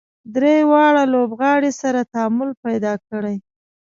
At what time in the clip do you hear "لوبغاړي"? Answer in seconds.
1.13-1.71